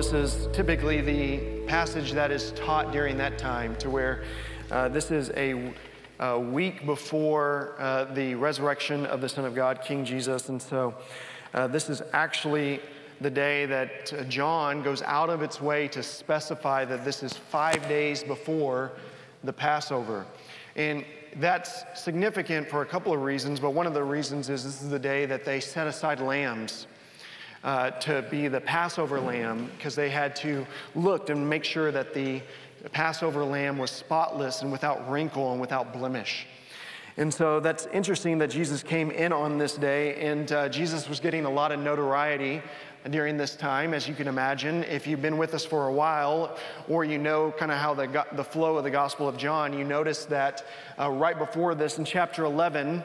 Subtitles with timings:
[0.00, 4.22] this is typically the passage that is taught during that time, to where
[4.70, 5.74] uh, this is a,
[6.20, 10.48] a week before uh, the resurrection of the Son of God, King Jesus.
[10.48, 10.94] And so
[11.52, 12.80] uh, this is actually
[13.20, 17.34] the day that uh, John goes out of its way to specify that this is
[17.34, 18.92] five days before
[19.44, 20.24] the Passover.
[20.76, 21.04] And
[21.36, 24.88] that's significant for a couple of reasons, but one of the reasons is this is
[24.88, 26.86] the day that they set aside lambs
[27.64, 32.14] uh, to be the Passover lamb because they had to look and make sure that
[32.14, 32.40] the
[32.92, 36.46] Passover lamb was spotless and without wrinkle and without blemish.
[37.16, 41.20] And so that's interesting that Jesus came in on this day, and uh, Jesus was
[41.20, 42.62] getting a lot of notoriety
[43.10, 44.84] during this time, as you can imagine.
[44.84, 46.56] If you've been with us for a while,
[46.88, 49.84] or you know kind of how the, the flow of the Gospel of John, you
[49.84, 50.64] notice that
[50.98, 53.02] uh, right before this in chapter 11,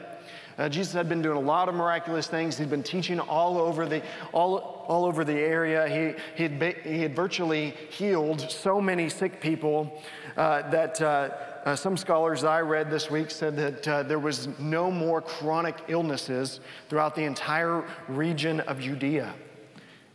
[0.58, 2.56] uh, Jesus had been doing a lot of miraculous things.
[2.56, 5.86] He'd been teaching all over the, all, all over the area.
[5.86, 10.02] He, he, had, ba- he had virtually healed so many sick people
[10.36, 11.30] uh, that uh,
[11.64, 15.76] uh some scholars I read this week said that uh, there was no more chronic
[15.88, 19.34] illnesses throughout the entire region of Judea.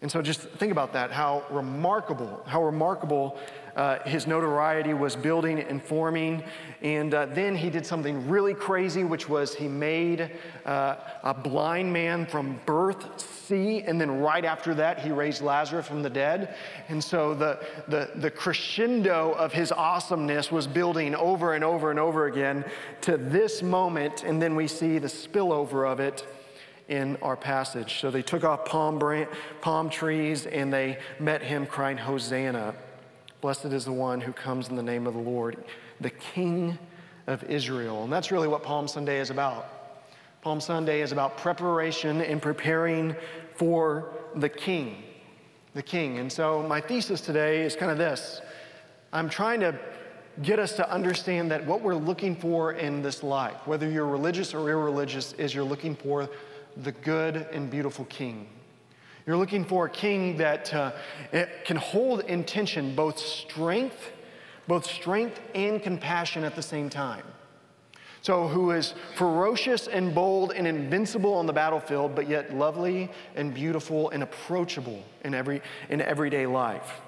[0.02, 3.38] And so just think about that, how remarkable, how remarkable
[3.75, 6.44] uh, his notoriety was building and forming.
[6.81, 10.31] And uh, then he did something really crazy, which was he made
[10.66, 13.81] uh, a blind man from birth see.
[13.81, 16.55] And then right after that, he raised Lazarus from the dead.
[16.88, 22.00] And so the, the, the crescendo of his awesomeness was building over and over and
[22.00, 22.63] over again
[23.01, 24.23] to this moment.
[24.23, 26.25] And then we see the spillover of it
[26.88, 28.00] in our passage.
[28.00, 29.29] So they took off palm, branch,
[29.62, 32.73] palm trees and they met him crying, Hosanna.
[33.41, 35.57] Blessed is the one who comes in the name of the Lord,
[36.00, 36.78] the King
[37.25, 38.03] of Israel.
[38.03, 39.68] And that's really what Palm Sunday is about.
[40.44, 43.16] Palm Sunday is about preparation and preparing
[43.56, 45.03] for the King.
[45.74, 46.19] The King.
[46.19, 48.41] And so my thesis today is kind of this
[49.12, 49.78] I'm trying to
[50.44, 54.53] get us to understand that what we're looking for in this life, whether you're religious
[54.53, 56.29] or irreligious, is you're looking for
[56.78, 58.47] the good and beautiful King.
[59.31, 60.92] You're looking for a king that uh,
[61.64, 64.12] can hold in tension both strength,
[64.68, 67.24] both strength and compassion at the same time.
[68.22, 73.53] So, who is ferocious and bold and invincible on the battlefield, but yet lovely and
[73.53, 77.00] beautiful and approachable in, every, in everyday life.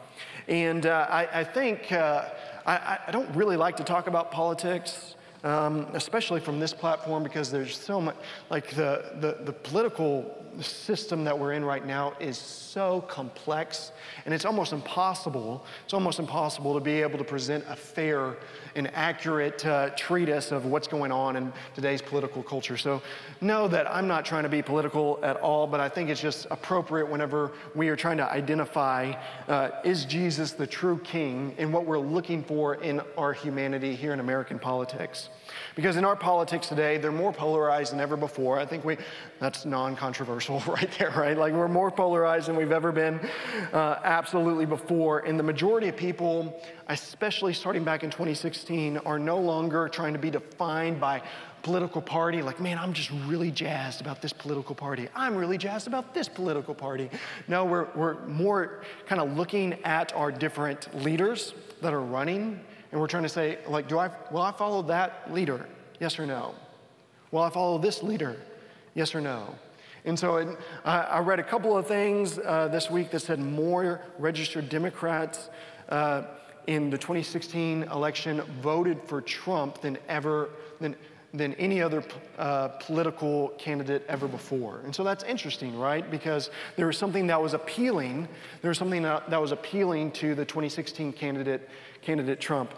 [0.48, 2.30] And uh, I, I, think uh,
[2.66, 7.52] I, I, don't really like to talk about politics, um, especially from this platform, because
[7.52, 8.16] there's so much,
[8.50, 13.92] like the, the, the political system that we're in right now is so complex
[14.26, 18.36] and it's almost impossible it's almost impossible to be able to present a fair
[18.76, 22.76] and accurate uh, treatise of what's going on in today's political culture.
[22.76, 23.02] So
[23.44, 26.48] know that i'm not trying to be political at all but i think it's just
[26.50, 29.14] appropriate whenever we are trying to identify
[29.48, 34.14] uh, is jesus the true king and what we're looking for in our humanity here
[34.14, 35.30] in american politics
[35.76, 38.60] because in our politics today, they're more polarized than ever before.
[38.60, 38.98] I think we,
[39.40, 41.38] that's non controversial right there, right?
[41.38, 43.20] Like we're more polarized than we've ever been
[43.72, 45.20] uh, absolutely before.
[45.20, 50.20] And the majority of people, especially starting back in 2016, are no longer trying to
[50.20, 51.22] be defined by
[51.64, 55.08] political party, like, man, I'm just really jazzed about this political party.
[55.16, 57.10] I'm really jazzed about this political party.
[57.48, 62.60] No, we're, we're more kind of looking at our different leaders that are running
[62.94, 65.66] and we're trying to say, like, do I, will I follow that leader?
[66.00, 66.54] Yes or no?
[67.32, 68.40] Will I follow this leader?
[68.94, 69.56] Yes or no?
[70.06, 73.40] And so it, I, I, read a couple of things uh, this week that said
[73.40, 75.50] more registered Democrats
[75.90, 76.26] uh,
[76.68, 80.96] in the 2016 election voted for Trump than ever, than,
[81.34, 82.04] than any other
[82.38, 84.82] uh, political candidate ever before.
[84.84, 86.10] And so that's interesting, right?
[86.10, 88.28] Because there was something that was appealing,
[88.62, 91.68] there was something that, was appealing to the 2016 candidate
[92.02, 92.72] candidate Trump.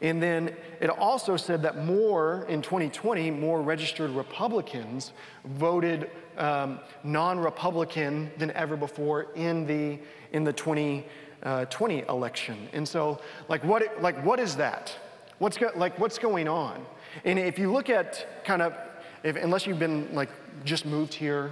[0.00, 5.12] And then it also said that more in 2020, more registered Republicans
[5.44, 9.98] voted um, non Republican than ever before in the,
[10.32, 12.68] in the 2020 uh, election.
[12.72, 14.96] And so, like, what, like, what is that?
[15.40, 16.84] What's, go, like, what's going on?
[17.24, 18.74] And if you look at kind of,
[19.22, 20.30] if, unless you've been like
[20.64, 21.50] just moved here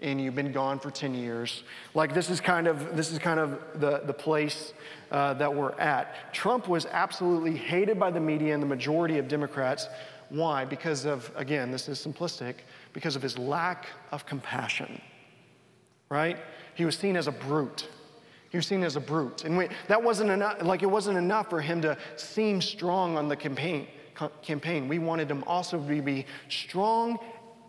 [0.00, 1.62] and you've been gone for 10 years.
[1.94, 4.72] Like this is kind of, this is kind of the, the place
[5.10, 6.32] uh, that we're at.
[6.32, 9.88] Trump was absolutely hated by the media and the majority of Democrats.
[10.30, 10.64] Why?
[10.64, 12.56] Because of, again, this is simplistic,
[12.92, 15.00] because of his lack of compassion,
[16.08, 16.38] right?
[16.74, 17.88] He was seen as a brute.
[18.50, 19.44] He was seen as a brute.
[19.44, 23.28] And we, that wasn't enough, like it wasn't enough for him to seem strong on
[23.28, 23.86] the campaign.
[24.42, 24.88] Campaign.
[24.88, 27.18] We wanted them also to be strong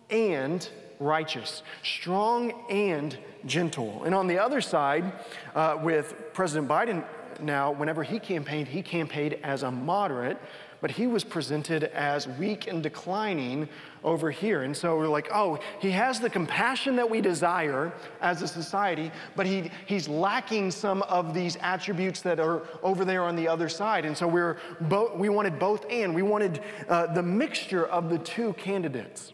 [0.10, 0.68] and
[1.00, 4.04] righteous, strong and gentle.
[4.04, 5.12] And on the other side,
[5.56, 7.04] uh, with President Biden
[7.42, 10.38] now, whenever he campaigned, he campaigned as a moderate,
[10.82, 13.70] but he was presented as weak and declining
[14.04, 14.64] over here.
[14.64, 19.12] And so we're like, oh, he has the compassion that we desire as a society,
[19.36, 23.70] but he, he's lacking some of these attributes that are over there on the other
[23.70, 24.06] side.
[24.06, 26.14] And so we're bo- we wanted both and.
[26.14, 29.34] We wanted uh, the mixture of the two candidates.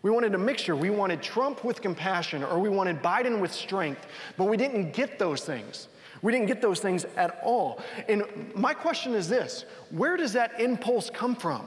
[0.00, 0.76] We wanted a mixture.
[0.76, 4.06] We wanted Trump with compassion or we wanted Biden with strength,
[4.36, 5.88] but we didn't get those things.
[6.22, 7.80] We didn't get those things at all.
[8.08, 8.24] And
[8.54, 11.66] my question is this where does that impulse come from?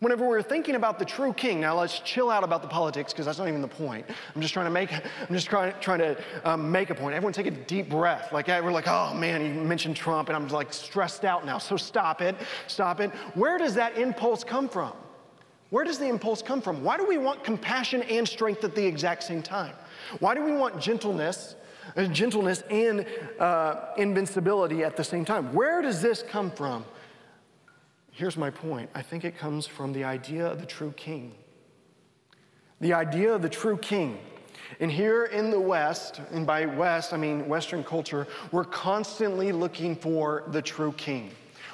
[0.00, 3.24] Whenever we're thinking about the true king, now let's chill out about the politics because
[3.24, 4.04] that's not even the point.
[4.34, 7.14] I'm just trying to make, I'm just trying, trying to um, make a point.
[7.14, 8.30] Everyone take a deep breath.
[8.30, 11.56] Like we're like, oh man, you mentioned Trump, and I'm like stressed out now.
[11.56, 12.36] So stop it,
[12.66, 13.12] stop it.
[13.34, 14.92] Where does that impulse come from?
[15.70, 16.84] Where does the impulse come from?
[16.84, 19.74] Why do we want compassion and strength at the exact same time?
[20.18, 21.56] Why do we want gentleness
[22.12, 23.06] gentleness and
[23.38, 25.52] uh, invincibility at the same time.
[25.52, 26.84] Where does this come from?
[28.10, 31.34] Here's my point I think it comes from the idea of the true king.
[32.80, 34.18] The idea of the true king.
[34.80, 39.94] And here in the West, and by West, I mean Western culture, we're constantly looking
[39.94, 41.30] for the true king.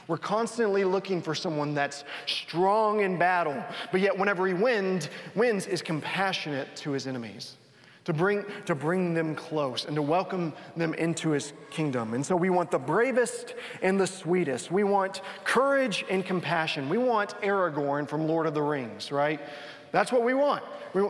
[0.06, 3.62] We're constantly looking for someone that's strong in battle,
[3.92, 7.56] but yet whenever he wins, wins is compassionate to his enemies
[8.04, 12.14] to bring, to bring them close and to welcome them into his kingdom.
[12.14, 14.70] And so we want the bravest and the sweetest.
[14.70, 16.88] We want courage and compassion.
[16.88, 19.40] We want Aragorn from Lord of the Rings, right?
[19.92, 20.64] That's what we want.
[20.94, 21.08] We,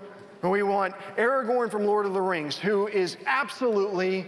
[0.48, 4.24] we want Aragorn from Lord of the Rings, who is absolutely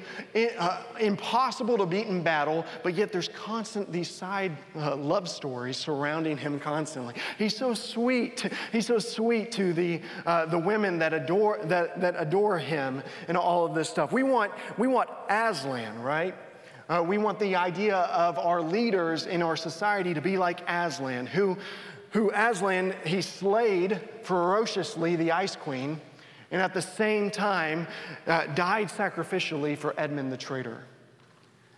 [0.58, 5.78] uh, impossible to beat in battle, but yet there's constant these side uh, love stories
[5.78, 7.14] surrounding him constantly.
[7.38, 8.46] He's so sweet.
[8.72, 13.36] He's so sweet to the, uh, the women that adore, that, that adore him and
[13.36, 14.12] all of this stuff.
[14.12, 16.34] We want, we want Aslan, right?
[16.88, 21.24] Uh, we want the idea of our leaders in our society to be like Aslan,
[21.26, 21.56] who
[22.12, 26.00] who Aslan, he slayed ferociously the Ice Queen,
[26.50, 27.86] and at the same time
[28.26, 30.84] uh, died sacrificially for Edmund the traitor.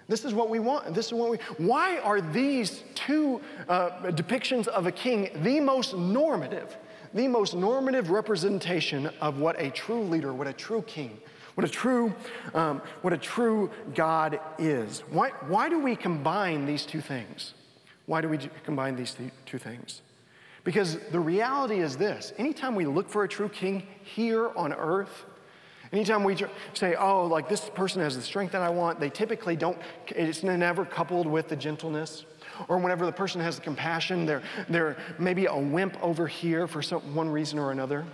[0.09, 0.95] This is what we want.
[0.95, 1.39] This is what we.
[1.57, 6.77] Why are these two uh, depictions of a king the most normative,
[7.15, 11.19] the most normative representation of what a true leader, what a true king,
[11.55, 12.13] what a true,
[12.53, 15.01] um, what a true God is?
[15.11, 17.55] Why, why do we combine these two things?
[18.07, 19.17] Why do we combine these
[19.47, 20.03] two things?
[20.65, 25.27] Because the reality is this anytime we look for a true king here on earth,
[25.93, 26.37] anytime we
[26.73, 29.79] say, oh, like this person has the strength that I want, they typically don't,
[30.09, 32.25] it's never coupled with the gentleness.
[32.69, 36.83] Or whenever the person has the compassion, they're, they're maybe a wimp over here for
[36.83, 38.05] some, one reason or another.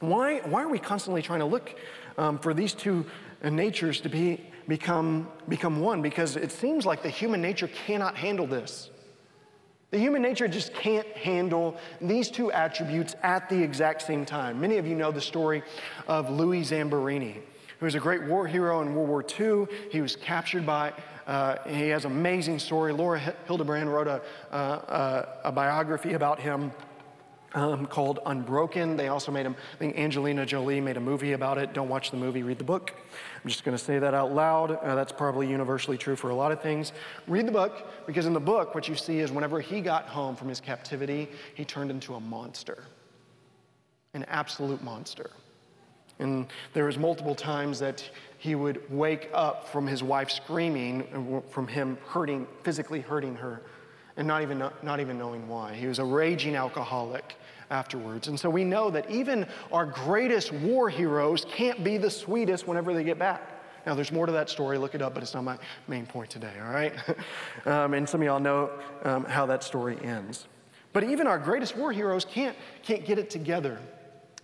[0.00, 1.74] Why, why are we constantly trying to look
[2.18, 3.06] um, for these two
[3.44, 6.02] natures to be, become, become one?
[6.02, 8.90] Because it seems like the human nature cannot handle this.
[9.92, 14.58] The human nature just can't handle these two attributes at the exact same time.
[14.58, 15.62] Many of you know the story
[16.08, 17.34] of Louis Zamperini,
[17.78, 19.66] who was a great war hero in World War II.
[19.90, 20.94] He was captured by,
[21.26, 22.94] uh, he has an amazing story.
[22.94, 26.72] Laura Hillenbrand wrote a, uh, uh, a biography about him
[27.54, 28.96] um, called Unbroken.
[28.96, 31.72] They also made him, I think Angelina Jolie made a movie about it.
[31.72, 32.94] Don't watch the movie, read the book.
[33.42, 34.72] I'm just going to say that out loud.
[34.72, 36.92] Uh, that's probably universally true for a lot of things.
[37.26, 40.36] Read the book, because in the book, what you see is whenever he got home
[40.36, 42.84] from his captivity, he turned into a monster,
[44.14, 45.30] an absolute monster.
[46.18, 51.66] And there was multiple times that he would wake up from his wife screaming, from
[51.66, 53.62] him hurting, physically hurting her,
[54.16, 55.74] and not even, not even knowing why.
[55.74, 57.36] He was a raging alcoholic
[57.72, 58.28] afterwards.
[58.28, 62.92] And so we know that even our greatest war heroes can't be the sweetest whenever
[62.94, 63.42] they get back.
[63.84, 64.78] Now, there's more to that story.
[64.78, 66.94] Look it up, but it's not my main point today, all right?
[67.66, 68.70] um, and some of y'all know
[69.02, 70.46] um, how that story ends.
[70.92, 73.80] But even our greatest war heroes can't, can't get it together.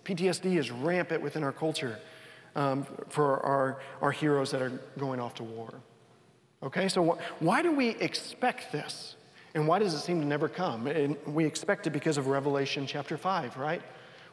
[0.05, 1.99] PTSD is rampant within our culture
[2.57, 5.73] um, for our, our heroes that are going off to war.
[6.63, 9.15] Okay, so wh- why do we expect this?
[9.55, 10.87] And why does it seem to never come?
[10.87, 13.83] And we expect it because of Revelation chapter 5, right?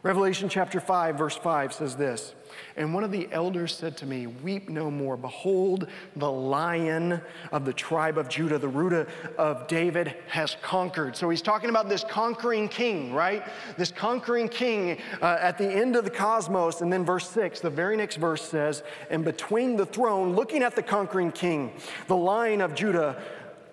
[0.06, 2.36] Revelation chapter 5, verse 5 says this
[2.78, 5.18] And one of the elders said to me, Weep no more.
[5.18, 11.16] Behold, the lion of the tribe of Judah, the root of David, has conquered.
[11.16, 13.48] So he's talking about this conquering king, right?
[13.80, 16.82] This conquering king uh, at the end of the cosmos.
[16.82, 20.76] And then verse 6, the very next verse says, And between the throne, looking at
[20.76, 21.74] the conquering king,
[22.06, 23.20] the lion of Judah,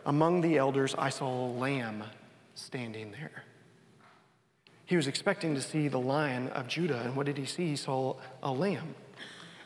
[0.05, 2.05] among the elders, I saw a lamb
[2.55, 3.45] standing there.
[4.87, 7.69] He was expecting to see the lion of Judah, and what did he see?
[7.69, 8.95] He saw a lamb.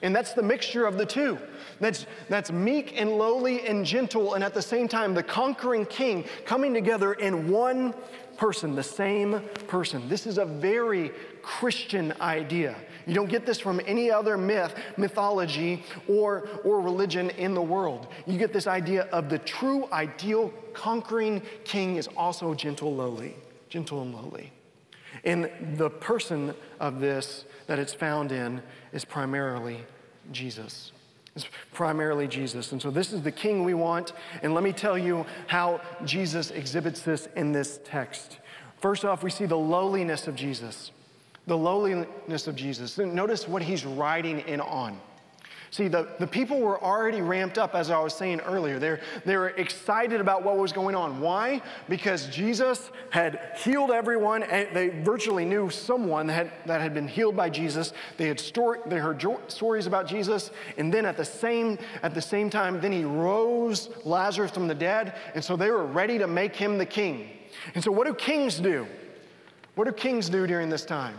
[0.02, 1.38] And that's the mixture of the two.
[1.80, 6.24] That's, that's meek and lowly and gentle, and at the same time, the conquering king
[6.44, 7.94] coming together in one
[8.36, 10.08] person, the same person.
[10.08, 11.10] This is a very
[11.42, 12.76] Christian idea.
[13.06, 18.08] You don't get this from any other myth, mythology, or, or religion in the world.
[18.26, 23.36] You get this idea of the true ideal conquering king is also gentle, lowly,
[23.68, 24.52] gentle and lowly.
[25.24, 28.60] And the person of this that it's found in
[28.92, 29.84] is primarily
[30.32, 30.92] Jesus.
[31.36, 32.72] It's primarily Jesus.
[32.72, 34.14] And so this is the king we want.
[34.42, 38.38] And let me tell you how Jesus exhibits this in this text.
[38.80, 40.90] First off, we see the lowliness of Jesus.
[41.46, 42.98] The lowliness of Jesus.
[42.98, 44.98] Notice what he's riding in on.
[45.70, 48.78] See, the, the people were already ramped up, as I was saying earlier.
[48.78, 51.20] They're, they were excited about what was going on.
[51.20, 51.60] Why?
[51.88, 57.08] Because Jesus had healed everyone, and they virtually knew someone that had, that had been
[57.08, 57.92] healed by Jesus.
[58.16, 62.14] They had story, they heard jo- stories about Jesus, and then at the, same, at
[62.14, 66.16] the same time, then he rose Lazarus from the dead, and so they were ready
[66.18, 67.28] to make him the king.
[67.74, 68.86] And so, what do kings do?
[69.74, 71.18] What do kings do during this time?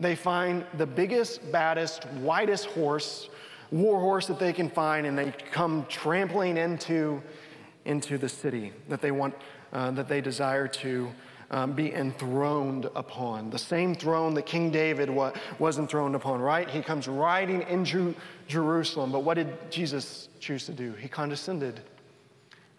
[0.00, 3.28] They find the biggest, baddest, whitest horse
[3.70, 7.22] war horse that they can find, and they come trampling into,
[7.84, 9.34] into the city that they want,
[9.72, 11.10] uh, that they desire to
[11.52, 13.50] um, be enthroned upon.
[13.50, 16.68] The same throne that King David wa- was enthroned upon, right?
[16.68, 18.14] He comes riding into
[18.46, 19.10] Jerusalem.
[19.10, 20.92] But what did Jesus choose to do?
[20.92, 21.80] He condescended.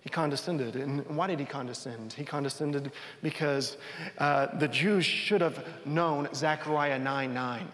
[0.01, 0.75] He condescended.
[0.75, 2.13] And why did he condescend?
[2.13, 2.91] He condescended
[3.21, 3.77] because
[4.17, 7.67] uh, the Jews should have known Zechariah 9 9.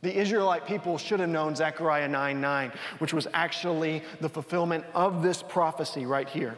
[0.00, 5.22] The Israelite people should have known Zechariah 9 9, which was actually the fulfillment of
[5.22, 6.56] this prophecy right here.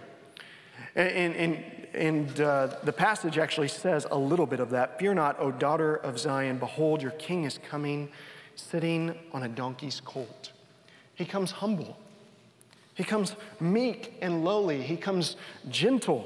[0.94, 1.64] And, and,
[1.94, 4.98] and uh, the passage actually says a little bit of that.
[4.98, 8.10] Fear not, O daughter of Zion, behold, your king is coming,
[8.56, 10.52] sitting on a donkey's colt.
[11.14, 11.96] He comes humble,
[13.00, 15.36] he comes meek and lowly, he comes
[15.70, 16.22] gentle.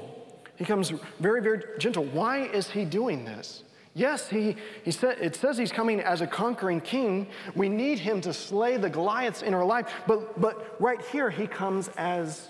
[0.57, 0.91] He comes
[1.21, 2.03] very, very gentle.
[2.03, 3.63] Why is he doing this?
[3.93, 7.27] Yes, he, he said, it says he's coming as a conquering king.
[7.55, 9.89] We need him to slay the Goliaths in our life.
[10.05, 12.49] But, but right here, he comes as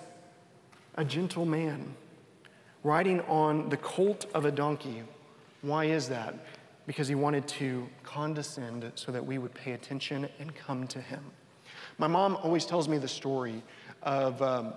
[0.96, 1.94] a gentle man,
[2.84, 5.04] riding on the colt of a donkey.
[5.62, 6.34] Why is that?
[6.88, 11.24] Because he wanted to condescend so that we would pay attention and come to him.
[11.98, 13.64] My mom always tells me the story
[14.06, 14.74] of, um,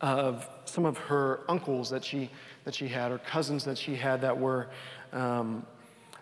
[0.00, 2.30] of some of her uncles that she,
[2.64, 4.68] that she had, or cousins that she had that were
[5.12, 5.64] um,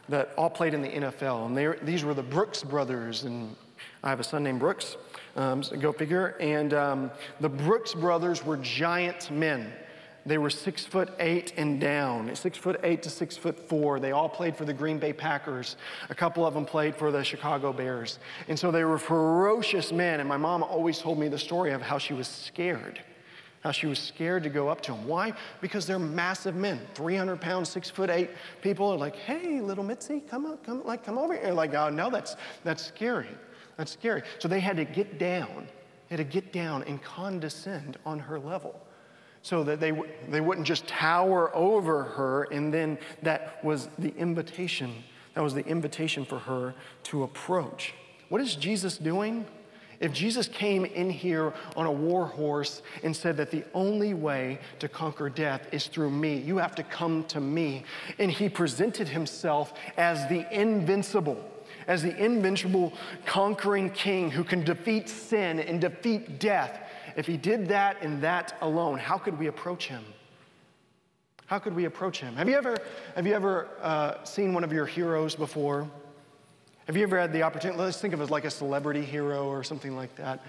[0.08, 1.46] that all played in the NFL.
[1.46, 3.56] And they, these were the Brooks brothers, and
[4.02, 4.96] I have a son named Brooks,
[5.36, 6.36] um, so go figure.
[6.40, 9.72] And um, the Brooks brothers were giant men.
[10.24, 13.98] They were six foot eight and down, six foot eight to six foot four.
[13.98, 15.76] They all played for the Green Bay Packers.
[16.10, 18.18] A couple of them played for the Chicago Bears.
[18.48, 20.20] And so they were ferocious men.
[20.20, 23.00] And my mom always told me the story of how she was scared
[23.62, 25.06] how she was scared to go up to them.
[25.06, 25.32] Why?
[25.60, 30.20] Because they're massive men, 300 pounds, six foot eight people are like, hey, little Mitzi,
[30.28, 31.52] come up, come, like, come over here.
[31.52, 33.28] Like, oh, no, that's, that's scary.
[33.76, 34.22] That's scary.
[34.40, 35.68] So they had to get down,
[36.08, 38.80] they had to get down and condescend on her level
[39.42, 39.92] so that they,
[40.28, 42.44] they wouldn't just tower over her.
[42.44, 44.94] And then that was the invitation.
[45.34, 47.94] That was the invitation for her to approach.
[48.28, 49.44] What is Jesus doing?
[50.02, 54.58] If Jesus came in here on a war horse and said that the only way
[54.80, 57.84] to conquer death is through me, you have to come to me,
[58.18, 61.38] and he presented himself as the invincible,
[61.86, 62.92] as the invincible
[63.26, 66.80] conquering king who can defeat sin and defeat death,
[67.16, 70.04] if he did that and that alone, how could we approach him?
[71.46, 72.34] How could we approach him?
[72.36, 72.78] Have you ever,
[73.14, 75.88] have you ever uh, seen one of your heroes before?
[76.86, 77.78] Have you ever had the opportunity?
[77.78, 80.40] Let's think of it as like a celebrity hero or something like that.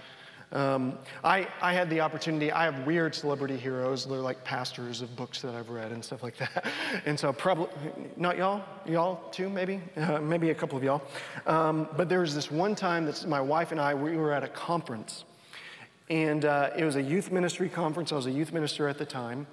[0.52, 4.06] Um, I, I had the opportunity, I have weird celebrity heroes.
[4.06, 6.64] They're like pastors of books that I've read and stuff like that.
[7.06, 7.68] And so, probably,
[8.16, 11.02] not y'all, y'all too, maybe, uh, maybe a couple of y'all.
[11.46, 14.44] Um, but there was this one time that my wife and I, we were at
[14.44, 15.24] a conference.
[16.10, 18.12] And uh, it was a youth ministry conference.
[18.12, 19.46] I was a youth minister at the time.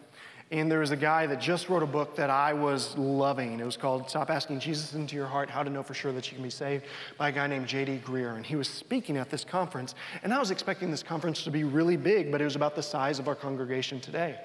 [0.52, 3.62] And there was a guy that just wrote a book that I was loving.
[3.62, 6.30] It was called Stop Asking Jesus into Your Heart How to Know for Sure That
[6.30, 6.84] You Can Be Saved
[7.18, 8.02] by a guy named J.D.
[8.06, 8.36] Greear.
[8.36, 9.96] And he was speaking at this conference.
[10.24, 12.84] And I was expecting this conference to be really big, but it was about the
[12.84, 14.40] size of our congregation today.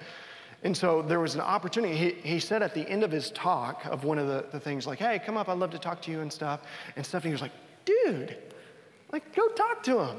[0.62, 1.96] And so there was an opportunity.
[1.96, 4.86] He, he said at the end of his talk of one of the, the things,
[4.86, 6.60] like, hey, come up, I'd love to talk to you and stuff.
[6.94, 7.52] And Stephanie was like,
[7.84, 8.36] dude,
[9.10, 10.18] like, go talk to him.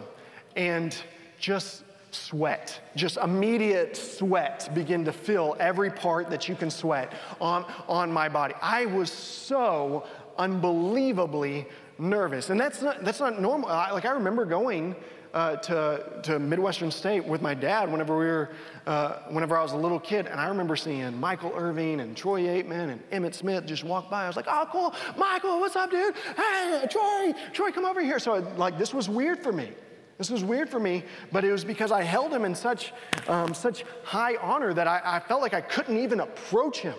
[0.58, 0.98] And
[1.40, 7.66] just sweat, just immediate sweat begin to fill every part that you can sweat on,
[7.88, 8.54] on my body.
[8.62, 10.06] I was so
[10.38, 11.68] unbelievably
[12.00, 12.50] nervous.
[12.50, 13.70] And that's not, that's not normal.
[13.70, 14.96] I, like, I remember going
[15.34, 18.50] uh, to, to Midwestern State with my dad whenever we were,
[18.86, 22.44] uh, whenever I was a little kid, and I remember seeing Michael Irvin and Troy
[22.44, 24.24] Aikman and Emmitt Smith just walk by.
[24.24, 26.16] I was like, "Oh, cool, Michael, what's up, dude?
[26.36, 29.72] Hey, Troy, Troy, come over here." So, like, this was weird for me.
[30.18, 32.92] This was weird for me, but it was because I held him in such,
[33.28, 36.96] um, such high honor that I, I felt like I couldn't even approach him.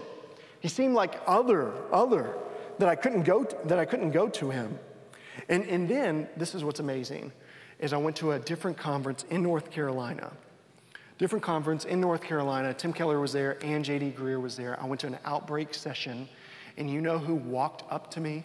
[0.61, 2.37] He seemed like other, other,
[2.79, 4.79] that I couldn't go, to, that I couldn't go to him.
[5.49, 7.33] And, and then, this is what's amazing,
[7.81, 10.33] is I went to a different conference in North Carolina.
[11.19, 12.73] Different conference in North Carolina.
[12.73, 14.15] Tim Keller was there and J.D.
[14.17, 14.81] Greear was there.
[14.81, 16.29] I went to an outbreak session,
[16.77, 18.45] and you know who walked up to me?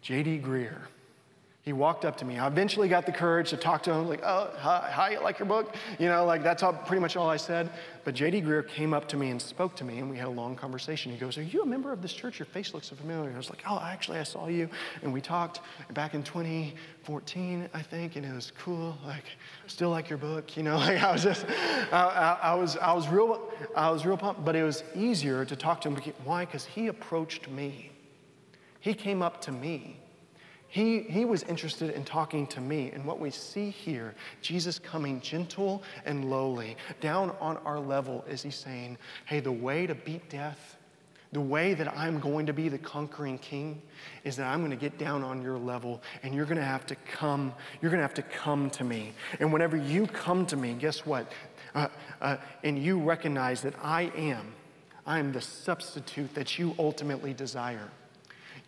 [0.00, 0.38] J.D.
[0.38, 0.78] Greear.
[1.62, 2.38] He walked up to me.
[2.38, 5.46] I eventually got the courage to talk to him, like, oh, hi, hi, like your
[5.46, 5.74] book?
[5.98, 7.70] You know, like that's all, pretty much all I said.
[8.02, 8.40] But J.D.
[8.40, 11.12] Greear came up to me and spoke to me, and we had a long conversation.
[11.12, 12.38] He goes, Are you a member of this church?
[12.38, 13.30] Your face looks so familiar.
[13.30, 14.70] I was like, Oh, actually, I saw you.
[15.02, 15.60] And we talked
[15.92, 18.96] back in 2014, I think, and it was cool.
[19.04, 19.24] Like,
[19.66, 20.76] still like your book, you know?
[20.80, 21.44] Like, I was just,
[21.92, 23.38] I, I, I was, I was real,
[23.76, 26.14] I was real pumped, but it was easier to talk to him.
[26.24, 26.46] Why?
[26.46, 27.90] Because he approached me.
[28.80, 30.00] He came up to me
[30.70, 32.92] he, he was interested in talking to me.
[32.92, 38.42] And what we see here, Jesus coming gentle and lowly, down on our level, is
[38.42, 38.96] he saying,
[39.26, 40.76] Hey, the way to beat death,
[41.32, 43.82] the way that I'm going to be the conquering king
[44.22, 46.86] is that I'm going to get down on your level and you're going to have
[46.86, 49.12] to come, you're going to have to come to me.
[49.40, 51.30] And whenever you come to me, guess what?
[51.74, 51.88] Uh,
[52.20, 54.54] uh, and you recognize that I am,
[55.04, 57.90] I am the substitute that you ultimately desire.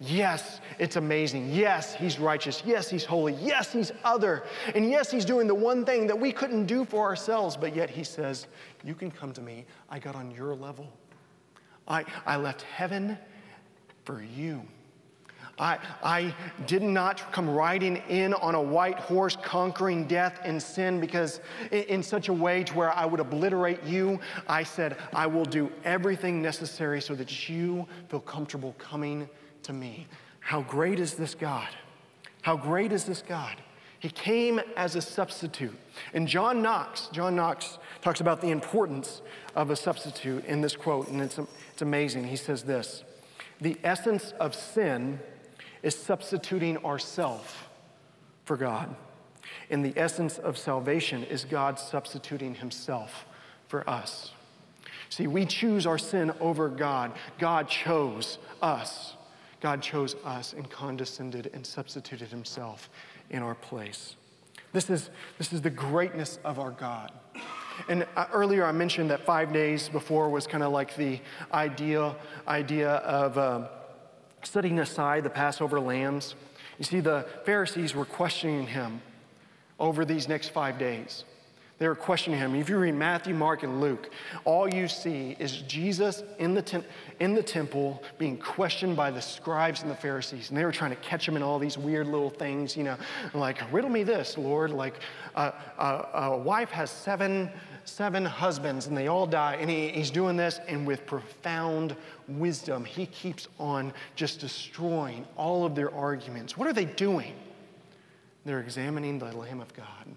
[0.05, 1.53] Yes, it's amazing.
[1.53, 2.65] Yes, he's righteous.
[2.67, 3.35] Yes, he's holy.
[3.35, 4.43] Yes, he's other.
[4.75, 7.89] And yes, he's doing the one thing that we couldn't do for ourselves, but yet
[7.89, 8.49] he says,
[8.83, 9.65] You can come to me.
[9.89, 10.89] I got on your level.
[11.87, 13.17] I, I left heaven
[14.05, 14.63] for you.
[15.57, 16.35] I, I
[16.67, 21.39] did not come riding in on a white horse conquering death and sin because
[21.71, 24.19] in, in such a way to where I would obliterate you.
[24.49, 29.29] I said, I will do everything necessary so that you feel comfortable coming
[29.65, 30.07] to me.
[30.41, 31.69] How great is this God?
[32.43, 33.57] How great is this God?
[33.99, 35.79] He came as a substitute.
[36.13, 39.23] And John Knox, John Knox talks about the importance
[39.55, 41.39] of a substitute in this quote, and it's,
[41.73, 42.25] it's amazing.
[42.25, 43.05] He says this
[43.61, 45.21] The essence of sin
[45.85, 47.69] is substituting ourself
[48.45, 48.95] for God.
[49.71, 53.25] And the essence of salvation is God substituting himself
[53.69, 54.33] for us.
[55.11, 57.13] See, we choose our sin over God.
[57.39, 59.15] God chose us.
[59.63, 62.91] God chose us and condescended and substituted himself
[63.31, 64.17] in our place.
[64.73, 67.13] This is, this is the greatness of our God.
[67.89, 71.21] And uh, earlier I mentioned that five days before was kind of like the
[71.55, 72.17] idea,
[72.49, 73.69] idea of uh,
[74.43, 76.35] setting aside the Passover lambs.
[76.79, 79.01] You see, the Pharisees were questioning him
[79.79, 81.25] over these next five days.
[81.83, 82.55] They were questioning him.
[82.55, 84.11] If you read Matthew, Mark, and Luke,
[84.45, 86.85] all you see is Jesus in the,
[87.19, 90.51] in the temple being questioned by the scribes and the Pharisees.
[90.51, 92.97] And they were trying to catch him in all these weird little things, you know,
[93.35, 94.71] like, riddle me this, Lord.
[94.71, 94.95] Like,
[95.35, 97.51] uh, uh, a wife has seven,
[97.85, 99.57] seven husbands and they all die.
[99.57, 101.97] And he, he's doing this, and with profound
[102.29, 106.57] wisdom, he keeps on just destroying all of their arguments.
[106.57, 107.35] What are they doing?
[108.45, 110.15] They're examining the Lamb of God.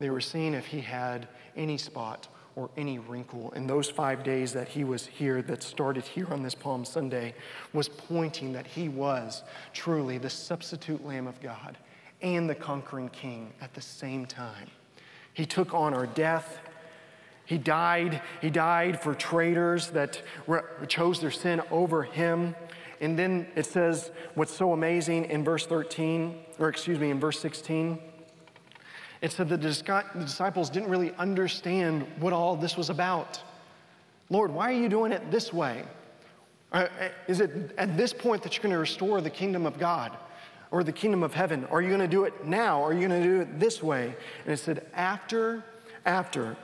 [0.00, 3.52] They were seeing if he had any spot or any wrinkle.
[3.54, 7.34] And those five days that he was here, that started here on this Palm Sunday,
[7.72, 11.78] was pointing that he was truly the substitute Lamb of God
[12.22, 14.68] and the conquering King at the same time.
[15.34, 16.58] He took on our death.
[17.44, 18.20] He died.
[18.40, 20.22] He died for traitors that
[20.88, 22.54] chose their sin over him.
[23.00, 27.38] And then it says what's so amazing in verse 13, or excuse me, in verse
[27.38, 27.98] 16
[29.22, 33.40] it said the disciples didn't really understand what all this was about.
[34.30, 35.84] Lord, why are you doing it this way?
[36.72, 36.86] Uh,
[37.26, 40.16] is it at this point that you're going to restore the kingdom of God
[40.70, 41.64] or the kingdom of heaven?
[41.66, 42.82] Are you going to do it now?
[42.82, 44.14] Are you going to do it this way?
[44.44, 45.64] And it said, after,
[46.06, 46.56] after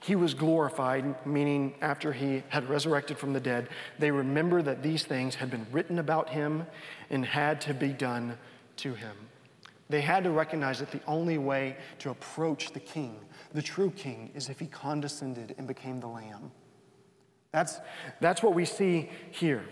[0.00, 5.04] he was glorified, meaning after he had resurrected from the dead, they remember that these
[5.04, 6.66] things had been written about him
[7.10, 8.36] and had to be done
[8.78, 9.16] to him.
[9.88, 13.16] They had to recognize that the only way to approach the king,
[13.52, 16.50] the true king, is if he condescended and became the lamb.
[17.52, 17.80] That's,
[18.20, 19.64] that's what we see here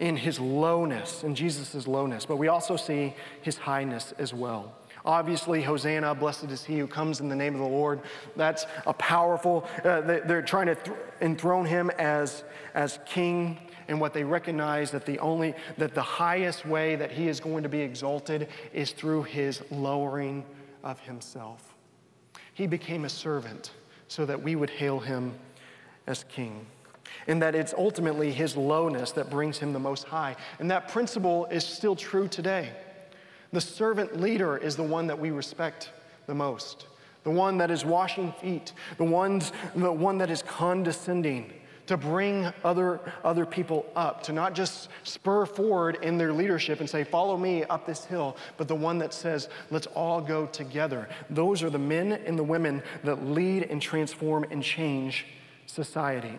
[0.00, 4.74] in his lowness, in Jesus' lowness, but we also see his highness as well.
[5.04, 8.00] Obviously, Hosanna, blessed is he who comes in the name of the Lord.
[8.36, 12.42] That's a powerful, uh, they're trying to th- enthrone him as,
[12.74, 13.58] as king.
[13.88, 17.62] And what they recognize that the only, that the highest way that he is going
[17.62, 20.44] to be exalted is through his lowering
[20.82, 21.74] of himself.
[22.54, 23.72] He became a servant
[24.08, 25.34] so that we would hail him
[26.06, 26.66] as king.
[27.26, 30.36] And that it's ultimately his lowness that brings him the most high.
[30.58, 32.70] And that principle is still true today.
[33.52, 35.90] The servant leader is the one that we respect
[36.26, 36.86] the most,
[37.22, 41.52] the one that is washing feet, the, ones, the one that is condescending
[41.86, 46.88] to bring other, other people up, to not just spur forward in their leadership and
[46.88, 51.08] say, Follow me up this hill, but the one that says, Let's all go together.
[51.30, 55.26] Those are the men and the women that lead and transform and change
[55.66, 56.38] society.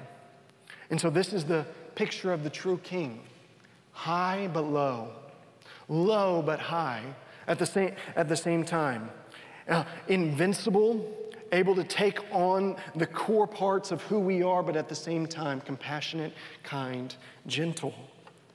[0.89, 3.21] And so, this is the picture of the true king
[3.91, 5.09] high but low
[5.87, 7.03] low but high
[7.47, 9.09] at the same, at the same time.
[9.67, 14.89] Uh, invincible, able to take on the core parts of who we are, but at
[14.89, 17.15] the same time, compassionate, kind,
[17.47, 17.93] gentle,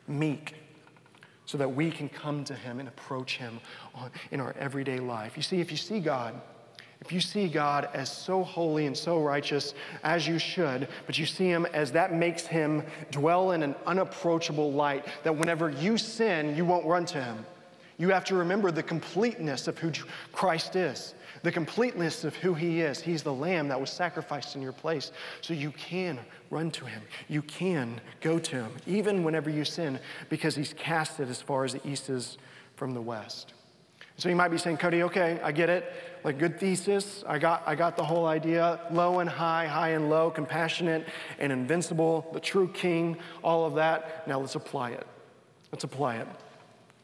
[0.09, 0.55] meek,
[1.47, 3.61] so that we can come to Him and approach Him
[4.31, 5.37] in our everyday life.
[5.37, 6.41] You see, if you see God,
[7.01, 9.75] if you see God as so holy and so righteous
[10.05, 14.73] as you should, but you see Him as that makes Him dwell in an unapproachable
[14.73, 17.47] light, that whenever you sin, you won't run to Him.
[17.97, 19.93] You have to remember the completeness of who
[20.33, 23.01] Christ is, the completeness of who He is.
[23.01, 25.13] He's the Lamb that was sacrificed in your place.
[25.41, 26.19] So you can
[26.51, 27.03] run to Him.
[27.29, 29.99] You can go to Him, even whenever you sin,
[30.29, 32.39] because He's cast it as far as the east is
[32.77, 33.55] from the west.
[34.17, 35.91] So you might be saying, Cody, okay, I get it.
[36.25, 37.25] Like good thesis.
[37.27, 38.79] I got, I got the whole idea.
[38.91, 41.07] Low and high, high and low, compassionate
[41.39, 44.29] and invincible, the true king, all of that.
[44.29, 45.07] Now let's apply it.
[45.73, 46.29] Let's apply it.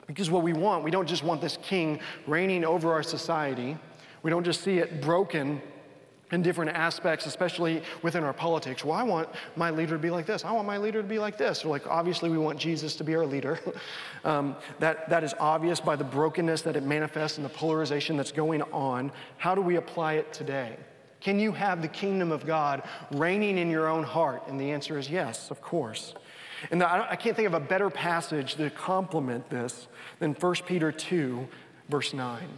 [0.06, 3.78] Because what we want, we don't just want this king reigning over our society.
[4.26, 5.62] We don't just see it broken
[6.32, 8.84] in different aspects, especially within our politics.
[8.84, 10.44] Well, I want my leader to be like this.
[10.44, 11.64] I want my leader to be like this.
[11.64, 13.60] Or like, obviously, we want Jesus to be our leader.
[14.24, 18.32] um, that, that is obvious by the brokenness that it manifests and the polarization that's
[18.32, 19.12] going on.
[19.36, 20.76] How do we apply it today?
[21.20, 24.42] Can you have the kingdom of God reigning in your own heart?
[24.48, 26.14] And the answer is yes, of course.
[26.72, 29.86] And I, I can't think of a better passage to complement this
[30.18, 31.46] than 1 Peter 2,
[31.88, 32.48] verse 9.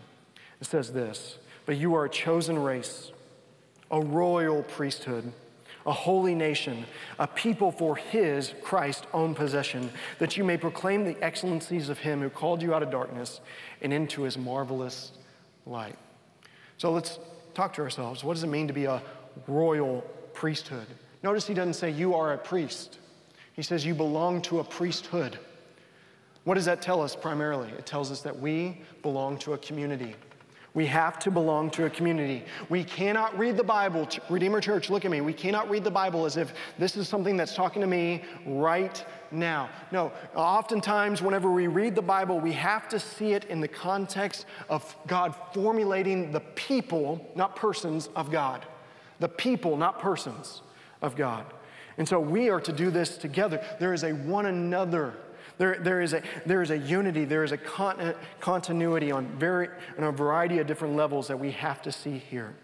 [0.62, 1.37] It says this
[1.68, 3.12] But you are a chosen race
[3.90, 5.31] a royal priesthood,
[5.85, 6.87] a holy nation,
[7.18, 12.22] a people for his, Christ's own possession, that you may proclaim the excellencies of him
[12.22, 13.40] who called you out of darkness
[13.83, 15.12] and into his marvelous
[15.66, 15.96] light.
[16.78, 17.18] So let's
[17.52, 18.24] talk to ourselves.
[18.24, 19.02] What does it mean to be a
[19.46, 20.00] royal
[20.33, 20.87] priesthood?
[21.22, 22.98] Notice he doesn't say you are a priest,
[23.52, 25.38] he says you belong to a priesthood.
[26.44, 27.70] What does that tell us primarily?
[27.72, 30.14] It tells us that we belong to a community.
[30.74, 32.44] We have to belong to a community.
[32.68, 35.20] We cannot read the Bible, Redeemer Church, look at me.
[35.20, 39.04] We cannot read the Bible as if this is something that's talking to me right
[39.31, 39.70] now.
[39.90, 44.46] No, oftentimes, whenever we read the Bible, we have to see it in the context
[44.68, 48.64] of God formulating the people, not persons, of God.
[49.20, 50.62] The people, not persons,
[51.02, 51.46] of God.
[51.96, 53.64] And so we are to do this together.
[53.81, 55.14] There is a one another
[55.59, 59.68] there, there, is, a, there is a unity, there is a con- continuity on, very,
[59.97, 62.55] on a variety of different levels that we have to see here.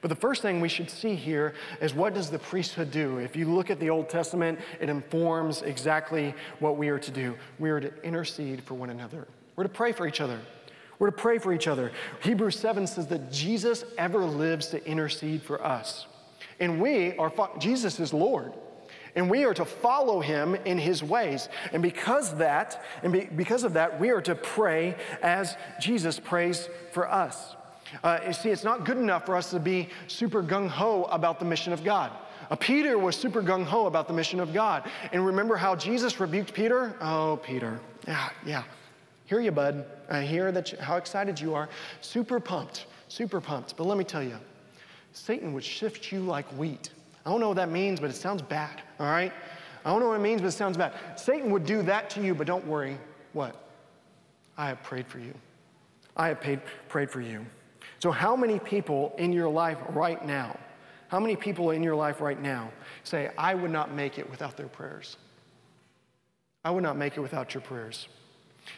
[0.00, 3.18] But the first thing we should see here is what does the priesthood do?
[3.18, 7.36] If you look at the Old Testament, it informs exactly what we are to do.
[7.58, 9.26] We are to intercede for one another.
[9.56, 10.40] We're to pray for each other.
[10.98, 11.90] We're to pray for each other.
[12.22, 16.06] Hebrews 7 says that Jesus ever lives to intercede for us.
[16.60, 18.52] And we are, Jesus is Lord
[19.16, 21.48] and we are to follow him in his ways.
[21.72, 26.68] And because that, and be, because of that, we are to pray as Jesus prays
[26.92, 27.56] for us.
[28.02, 31.38] Uh, you see, it's not good enough for us to be super gung ho about
[31.38, 32.10] the mission of God.
[32.50, 34.90] Uh, Peter was super gung ho about the mission of God.
[35.12, 36.96] And remember how Jesus rebuked Peter?
[37.00, 37.80] Oh, Peter.
[38.06, 38.62] Yeah, yeah.
[39.26, 39.86] Hear you, bud.
[40.10, 41.68] I hear that you, how excited you are.
[42.00, 43.76] Super pumped, super pumped.
[43.76, 44.38] But let me tell you,
[45.12, 46.90] Satan would shift you like wheat.
[47.24, 49.32] I don't know what that means, but it sounds bad, all right?
[49.84, 50.92] I don't know what it means, but it sounds bad.
[51.16, 52.98] Satan would do that to you, but don't worry.
[53.32, 53.56] What?
[54.56, 55.34] I have prayed for you.
[56.16, 57.44] I have paid, prayed for you.
[57.98, 60.58] So, how many people in your life right now,
[61.08, 62.70] how many people in your life right now
[63.02, 65.16] say, I would not make it without their prayers?
[66.64, 68.08] I would not make it without your prayers.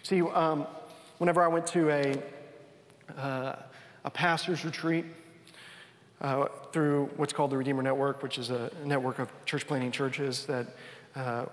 [0.03, 0.67] See, um,
[1.19, 2.23] whenever I went to a,
[3.17, 3.57] uh,
[4.05, 5.05] a pastor's retreat,
[6.21, 10.47] uh, through what's called the Redeemer Network, which is a network of church planting churches
[10.47, 10.67] that
[11.15, 11.47] uh,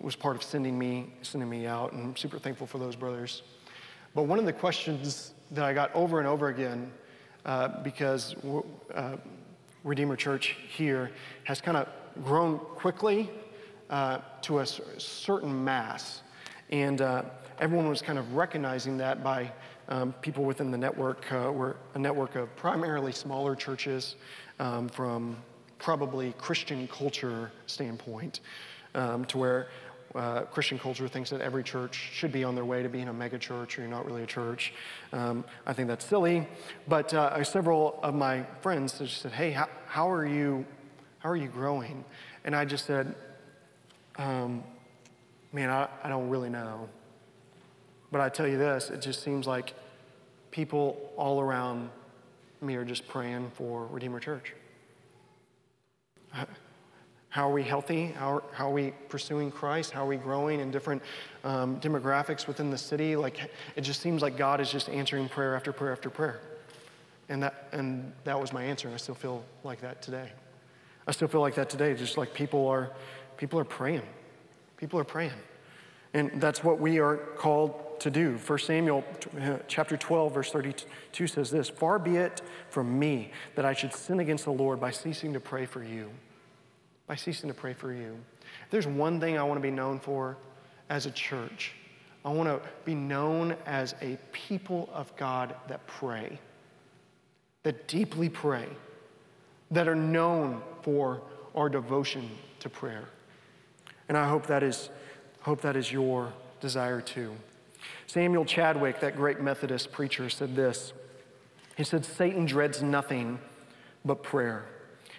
[0.00, 3.42] was part of sending me, sending me out, and I'm super thankful for those brothers.
[4.14, 6.92] But one of the questions that I got over and over again
[7.44, 8.36] uh, because
[8.94, 9.16] uh,
[9.84, 11.10] Redeemer Church here
[11.44, 11.88] has kind of
[12.24, 13.30] grown quickly
[13.90, 16.22] uh, to a certain mass.
[16.70, 17.22] And uh,
[17.58, 19.50] everyone was kind of recognizing that by
[19.92, 21.30] um, people within the network.
[21.30, 24.16] Uh, we're a network of primarily smaller churches
[24.58, 25.36] um, from
[25.78, 28.40] probably Christian culture standpoint,
[28.94, 29.68] um, to where
[30.14, 33.12] uh, Christian culture thinks that every church should be on their way to being a
[33.12, 34.72] mega church, or you're not really a church.
[35.12, 36.48] Um, I think that's silly.
[36.88, 40.64] But uh, several of my friends just said, "Hey, how, how, are you?
[41.18, 42.02] How are you growing?"
[42.44, 43.14] And I just said,
[44.16, 44.64] um,
[45.52, 46.88] "Man, I, I don't really know."
[48.10, 49.74] But I tell you this: it just seems like
[50.52, 51.90] people all around
[52.60, 54.54] me are just praying for Redeemer Church.
[57.30, 58.08] How are we healthy?
[58.08, 59.90] How, how are we pursuing Christ?
[59.90, 61.02] How are we growing in different
[61.44, 63.16] um, demographics within the city?
[63.16, 66.40] Like, it just seems like God is just answering prayer after prayer after prayer.
[67.28, 70.30] And that, and that was my answer, and I still feel like that today.
[71.06, 72.90] I still feel like that today, just like people are,
[73.38, 74.02] people are praying.
[74.76, 75.32] People are praying.
[76.12, 78.38] And that's what we are called to do.
[78.38, 79.04] 1 Samuel
[79.40, 83.92] uh, chapter 12, verse 32 says this Far be it from me that I should
[83.92, 86.10] sin against the Lord by ceasing to pray for you
[87.06, 88.16] by ceasing to pray for you.
[88.70, 90.38] There's one thing I want to be known for
[90.88, 91.72] as a church,
[92.24, 96.38] I want to be known as a people of God that pray,
[97.64, 98.66] that deeply pray,
[99.70, 101.20] that are known for
[101.54, 103.08] our devotion to prayer.
[104.08, 104.88] And I hope that is,
[105.40, 107.34] hope that is your desire too.
[108.06, 110.92] Samuel Chadwick, that great Methodist preacher, said this.
[111.76, 113.38] He said, Satan dreads nothing
[114.04, 114.66] but prayer.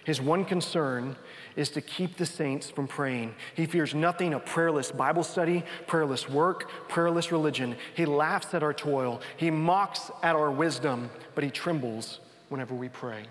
[0.04, 1.16] His one concern
[1.56, 3.34] is to keep the saints from praying.
[3.54, 7.76] He fears nothing of prayerless Bible study, prayerless work, prayerless religion.
[7.94, 9.22] He laughs at our toil.
[9.38, 13.24] He mocks at our wisdom, but he trembles whenever we pray.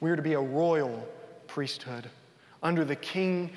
[0.00, 1.06] We are to be a royal
[1.46, 2.10] priesthood
[2.62, 3.52] under the King,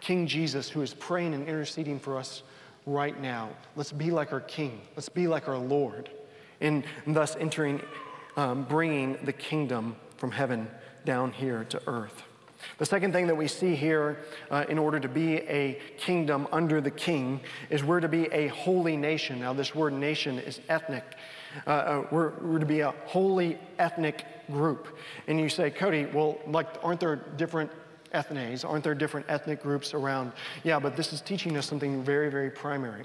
[0.00, 2.42] King Jesus, who is praying and interceding for us
[2.86, 3.50] right now.
[3.74, 4.80] Let's be like our King.
[4.94, 6.08] Let's be like our Lord,
[6.60, 7.82] and thus entering,
[8.36, 10.68] um, bringing the kingdom from heaven
[11.04, 12.22] down here to earth.
[12.78, 14.18] The second thing that we see here
[14.50, 18.48] uh, in order to be a kingdom under the king is we're to be a
[18.48, 19.40] holy nation.
[19.40, 21.04] Now, this word nation is ethnic.
[21.66, 24.98] Uh, uh, we're, we're to be a holy ethnic group.
[25.26, 27.70] And you say, Cody, well, like, aren't there different
[28.16, 28.64] ethnes?
[28.64, 30.32] Aren't there different ethnic groups around?
[30.64, 33.04] Yeah, but this is teaching us something very, very primary.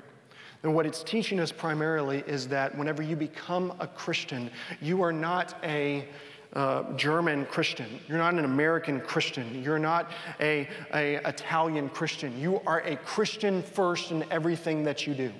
[0.64, 5.12] And what it's teaching us primarily is that whenever you become a Christian, you are
[5.12, 6.08] not a
[6.54, 8.00] uh, German Christian.
[8.08, 9.64] You're not an American Christian.
[9.64, 12.38] You're not a, a Italian Christian.
[12.40, 15.32] You are a Christian first in everything that you do.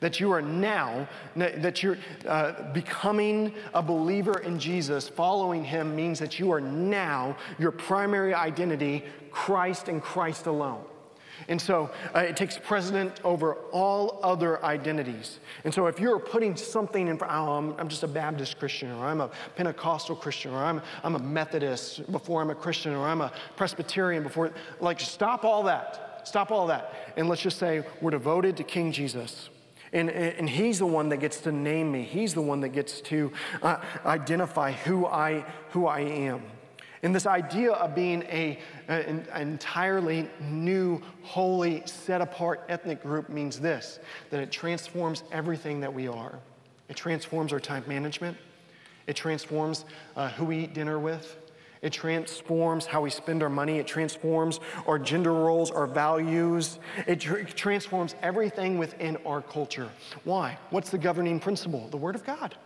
[0.00, 6.18] That you are now, that you're uh, becoming a believer in Jesus, following him means
[6.18, 10.84] that you are now your primary identity, Christ and Christ alone.
[11.48, 15.40] And so uh, it takes precedent over all other identities.
[15.64, 19.06] And so if you're putting something in, oh, I'm, I'm, just a Baptist Christian, or
[19.06, 23.20] I'm a Pentecostal Christian, or I'm, I'm a Methodist before I'm a Christian, or I'm
[23.20, 26.26] a Presbyterian before, like, stop all that.
[26.26, 27.12] Stop all that.
[27.16, 29.50] And let's just say we're devoted to King Jesus.
[29.94, 32.02] And, and he's the one that gets to name me.
[32.02, 36.42] He's the one that gets to uh, identify who I, who I am.
[37.04, 43.60] And this idea of being a, an entirely new, holy, set apart ethnic group means
[43.60, 46.38] this that it transforms everything that we are.
[46.88, 48.36] It transforms our time management,
[49.06, 49.84] it transforms
[50.16, 51.36] uh, who we eat dinner with.
[51.84, 53.78] It transforms how we spend our money.
[53.78, 56.78] It transforms our gender roles, our values.
[57.06, 59.90] It tr- transforms everything within our culture.
[60.24, 60.56] Why?
[60.70, 61.86] What's the governing principle?
[61.90, 62.56] The Word of God.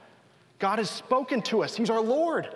[0.60, 2.48] God has spoken to us, He's our Lord.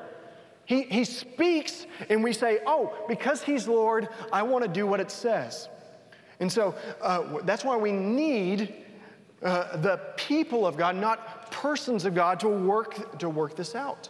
[0.64, 5.00] He, he speaks, and we say, Oh, because He's Lord, I want to do what
[5.00, 5.68] it says.
[6.38, 8.72] And so uh, that's why we need
[9.42, 14.08] uh, the people of God, not persons of God, to work, to work this out.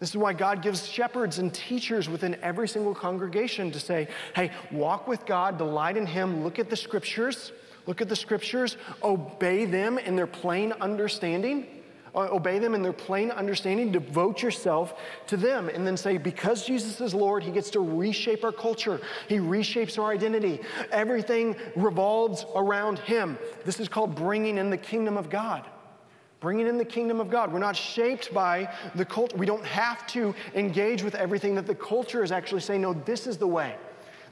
[0.00, 4.52] This is why God gives shepherds and teachers within every single congregation to say, hey,
[4.70, 7.52] walk with God, delight in Him, look at the scriptures,
[7.86, 11.66] look at the scriptures, obey them in their plain understanding
[12.14, 14.94] uh, obey them in their plain understanding, devote yourself
[15.26, 19.00] to them, and then say, because Jesus is Lord, He gets to reshape our culture.
[19.28, 20.60] He reshapes our identity.
[20.90, 23.38] Everything revolves around Him.
[23.64, 25.64] This is called bringing in the kingdom of God.
[26.40, 27.52] Bringing in the kingdom of God.
[27.52, 29.36] We're not shaped by the culture.
[29.36, 33.26] We don't have to engage with everything that the culture is actually saying, no, this
[33.26, 33.74] is the way.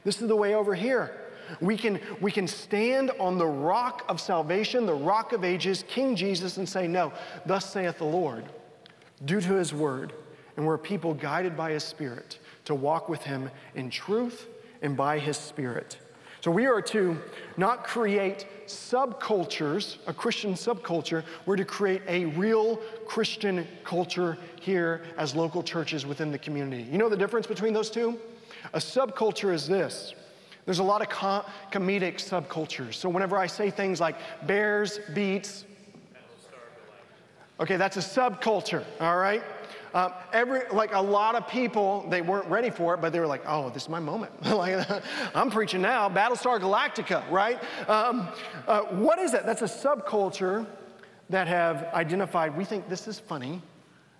[0.03, 1.13] This is the way over here.
[1.61, 6.15] We can, we can stand on the rock of salvation, the rock of ages, King
[6.15, 7.13] Jesus, and say, No,
[7.45, 8.45] thus saith the Lord.
[9.25, 10.13] due to his word,
[10.55, 14.47] and we're people guided by his spirit to walk with him in truth
[14.81, 15.97] and by his spirit.
[16.41, 17.17] So we are to
[17.57, 25.35] not create subcultures, a Christian subculture, we're to create a real Christian culture here as
[25.35, 26.83] local churches within the community.
[26.83, 28.19] You know the difference between those two?
[28.73, 30.13] A subculture is this.
[30.65, 32.95] There's a lot of com- comedic subcultures.
[32.95, 35.63] So whenever I say things like bears, beets,
[37.59, 39.41] okay, that's a subculture, all right?
[39.97, 43.25] Um, every, like a lot of people, they weren't ready for it, but they were
[43.25, 44.31] like, oh, this is my moment.
[44.45, 44.87] like,
[45.33, 47.59] I'm preaching now, Battlestar Galactica, right?
[47.89, 48.29] Um,
[48.67, 49.47] uh, what is that?
[49.47, 50.67] That's a subculture
[51.31, 53.59] that have identified, we think this is funny.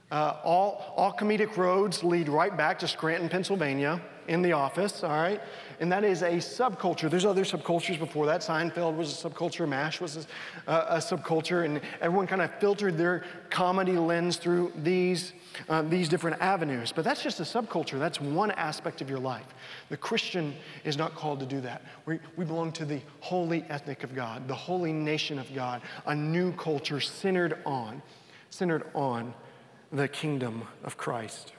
[0.09, 5.09] Uh, all, all comedic roads lead right back to Scranton, Pennsylvania in the office, all
[5.09, 5.41] right?
[5.79, 7.09] And that is a subculture.
[7.09, 8.41] There's other subcultures before that.
[8.41, 10.27] Seinfeld was a subculture, MASH was
[10.65, 15.33] a, a subculture, and everyone kind of filtered their comedy lens through these,
[15.69, 16.91] uh, these different avenues.
[16.91, 17.99] But that's just a subculture.
[17.99, 19.53] That's one aspect of your life.
[19.89, 21.83] The Christian is not called to do that.
[22.05, 26.15] We, we belong to the holy ethnic of God, the holy nation of God, a
[26.15, 28.01] new culture centered on,
[28.49, 29.33] centered on
[29.91, 31.53] the kingdom of Christ,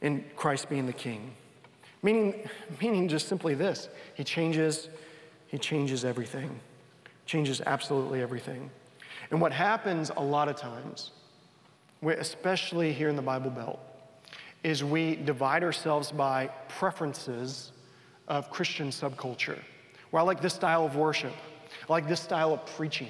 [0.00, 1.34] and Christ being the king.
[2.02, 2.48] Meaning,
[2.80, 4.88] meaning just simply this He changes,
[5.46, 6.60] He changes everything,
[7.26, 8.70] changes absolutely everything.
[9.30, 11.10] And what happens a lot of times,
[12.02, 13.80] especially here in the Bible Belt,
[14.62, 17.72] is we divide ourselves by preferences
[18.26, 19.58] of Christian subculture.
[20.10, 21.34] Where I like this style of worship,
[21.88, 23.08] I like this style of preaching,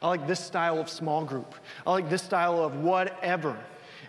[0.00, 1.54] I like this style of small group,
[1.86, 3.56] I like this style of whatever.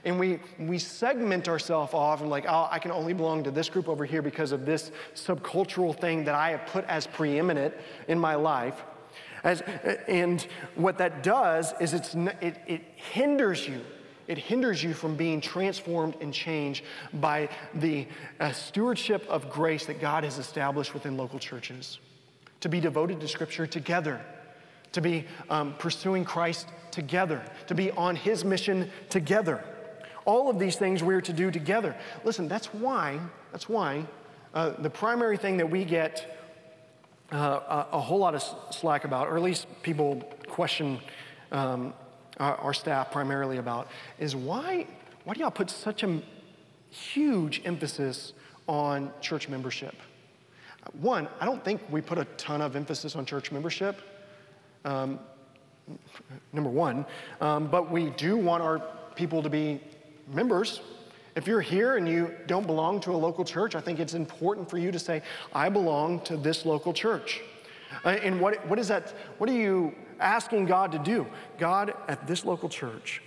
[0.05, 3.69] And we, we segment ourselves off and like, oh, I can only belong to this
[3.69, 7.73] group over here because of this subcultural thing that I have put as preeminent
[8.07, 8.81] in my life.
[9.43, 9.61] As,
[10.07, 13.81] and what that does is it's, it, it hinders you.
[14.27, 16.83] It hinders you from being transformed and changed
[17.15, 18.07] by the
[18.39, 21.99] uh, stewardship of grace that God has established within local churches.
[22.61, 24.21] To be devoted to Scripture together,
[24.91, 29.63] to be um, pursuing Christ together, to be on His mission together.
[30.29, 31.95] All of these things we're to do together.
[32.23, 33.19] Listen, that's why,
[33.51, 34.05] that's why
[34.53, 36.13] uh, the primary thing that we get
[37.31, 40.99] uh, a, a, whole lot of slack about, or at least people question
[41.51, 41.95] um,
[42.37, 43.87] our, our, staff primarily about,
[44.19, 44.85] is why,
[45.23, 46.21] why do y'all put such a
[46.91, 48.33] huge emphasis
[48.67, 49.95] on church membership?
[51.01, 53.99] One, I don't think we put a ton of emphasis on church membership.
[54.85, 55.19] Um,
[56.53, 57.07] number one,
[57.41, 58.79] um, but we do want our
[59.15, 59.81] people to be
[60.29, 60.81] members,
[61.35, 64.69] if you're here and you don't belong to a local church, I think it's important
[64.69, 65.21] for you to say,
[65.53, 67.41] I belong to this local church.
[68.03, 69.13] Uh, and what, what is that?
[69.37, 71.27] What are you asking God to do?
[71.57, 73.21] God, at this local church,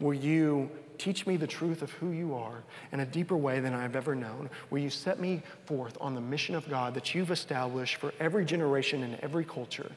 [0.00, 3.74] will you teach me the truth of who you are in a deeper way than
[3.74, 4.50] I've ever known?
[4.70, 8.44] Will you set me forth on the mission of God that you've established for every
[8.44, 9.90] generation and every culture?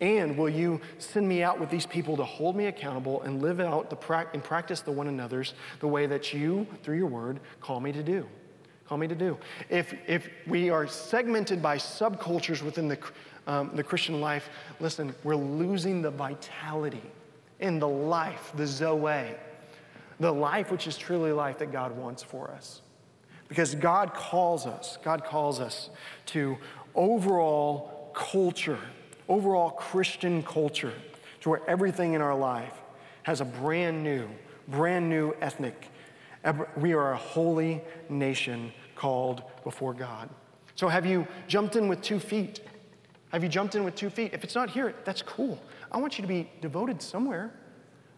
[0.00, 3.60] And will you send me out with these people to hold me accountable and live
[3.60, 7.80] out the and practice the one another's the way that you, through your word, call
[7.80, 8.26] me to do?
[8.88, 9.38] Call me to do.
[9.68, 12.98] If, if we are segmented by subcultures within the,
[13.46, 14.48] um, the Christian life,
[14.80, 17.02] listen, we're losing the vitality
[17.60, 19.34] in the life, the Zoe,
[20.18, 22.80] the life which is truly life that God wants for us.
[23.48, 25.90] Because God calls us, God calls us
[26.26, 26.56] to
[26.94, 28.78] overall culture
[29.30, 30.92] overall Christian culture
[31.40, 32.74] to where everything in our life
[33.22, 34.28] has a brand new,
[34.68, 35.88] brand new ethnic.
[36.76, 40.28] We are a holy nation called before God.
[40.74, 42.60] So have you jumped in with two feet?
[43.30, 44.34] Have you jumped in with two feet?
[44.34, 45.62] If it's not here, that's cool.
[45.92, 47.52] I want you to be devoted somewhere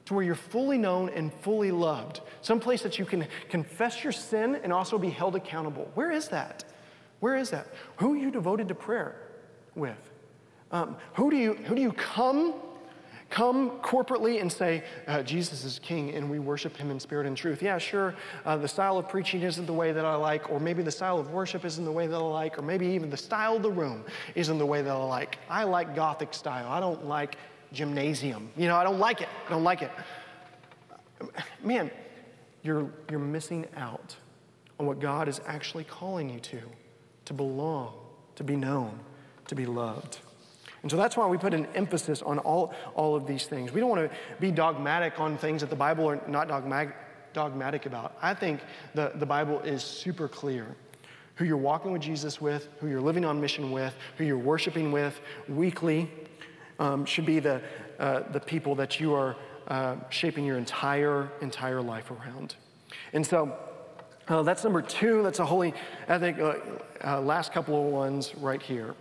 [0.06, 2.20] to where you're fully known and fully loved.
[2.40, 5.90] Some place that you can confess your sin and also be held accountable.
[5.94, 6.64] Where is that?
[7.20, 7.68] Where is that?
[7.96, 9.16] Who are you devoted to prayer
[9.74, 10.11] with?
[10.72, 12.54] Um, who, do you, who do you come,
[13.28, 17.36] come corporately and say, uh, Jesus is king and we worship him in spirit and
[17.36, 17.62] truth?
[17.62, 18.14] Yeah, sure,
[18.46, 21.18] uh, the style of preaching isn't the way that I like, or maybe the style
[21.18, 23.70] of worship isn't the way that I like, or maybe even the style of the
[23.70, 24.04] room
[24.34, 25.38] isn't the way that I like.
[25.50, 26.68] I like Gothic style.
[26.68, 27.36] I don't like
[27.72, 28.50] gymnasium.
[28.56, 29.28] You know, I don't like it.
[29.46, 29.90] I don't like it.
[31.62, 31.90] Man,
[32.62, 34.16] you're, you're missing out
[34.80, 36.60] on what God is actually calling you to,
[37.26, 37.94] to belong,
[38.36, 38.98] to be known,
[39.48, 40.18] to be loved.
[40.82, 43.72] And so that's why we put an emphasis on all, all of these things.
[43.72, 46.94] We don't want to be dogmatic on things that the Bible are not dogmatic,
[47.32, 48.16] dogmatic about.
[48.20, 48.60] I think
[48.94, 50.66] the, the Bible is super clear.
[51.36, 54.92] Who you're walking with Jesus with, who you're living on mission with, who you're worshiping
[54.92, 55.18] with
[55.48, 56.10] weekly
[56.78, 57.62] um, should be the,
[57.98, 59.36] uh, the people that you are
[59.68, 62.56] uh, shaping your entire, entire life around.
[63.12, 63.56] And so
[64.28, 65.22] uh, that's number two.
[65.22, 65.74] That's a holy
[66.08, 66.38] ethic.
[66.38, 66.54] Uh,
[67.04, 68.94] uh, last couple of ones right here,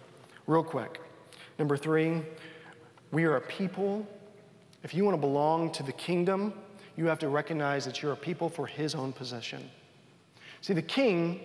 [0.48, 1.02] real quick.
[1.62, 2.24] Number three,
[3.12, 4.04] we are a people.
[4.82, 6.56] If you want to belong to the kingdom,
[6.98, 9.70] you have to recognize that you're a people for his own possession.
[10.62, 11.40] See, the king,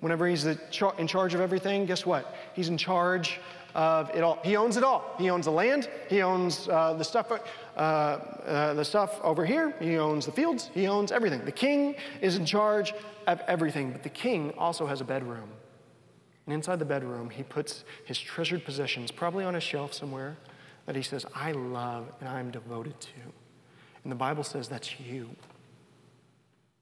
[0.00, 2.36] whenever he's in charge of everything, guess what?
[2.52, 3.40] He's in charge
[3.74, 4.38] of it all.
[4.44, 5.14] He owns it all.
[5.16, 5.88] He owns the land.
[6.10, 9.74] He owns uh, the stuff, uh, uh, the stuff over here.
[9.80, 10.68] He owns the fields.
[10.74, 11.42] He owns everything.
[11.46, 12.92] The king is in charge
[13.26, 13.92] of everything.
[13.92, 15.48] But the king also has a bedroom.
[16.46, 20.36] And inside the bedroom, he puts his treasured possessions, probably on a shelf somewhere,
[20.86, 23.20] that he says, I love and I'm devoted to.
[24.02, 25.30] And the Bible says that's you.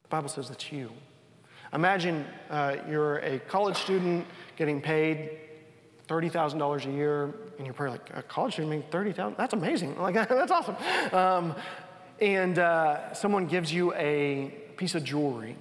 [0.03, 0.91] The Bible says that's you.
[1.73, 5.39] Imagine uh, you're a college student getting paid
[6.09, 9.99] $30,000 a year, and you're probably like, a college student making 30000 That's amazing.
[9.99, 10.77] Like, that's awesome.
[11.13, 11.55] Um,
[12.21, 15.57] and uh, someone gives you a piece of jewelry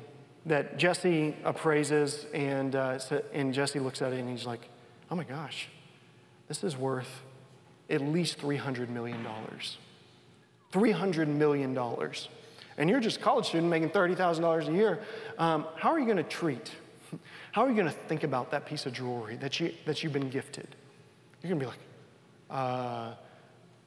[0.46, 3.00] that Jesse appraises, and, uh,
[3.34, 4.68] and Jesse looks at it and he's like,
[5.10, 5.68] oh my gosh,
[6.48, 7.22] this is worth
[7.90, 9.26] at least $300 million.
[10.74, 11.78] $300 million.
[12.78, 15.00] And you're just a college student making $30,000 a year.
[15.38, 16.72] Um, how are you going to treat?
[17.52, 20.14] How are you going to think about that piece of jewelry that, you, that you've
[20.14, 20.68] been gifted?
[21.44, 21.80] You're going to be like,
[22.50, 23.14] uh,